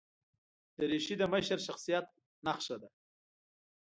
دریشي 0.77 1.15
د 1.19 1.23
مشر 1.33 1.57
شخصیت 1.67 2.05
نښه 2.45 2.75
ده. 2.81 2.89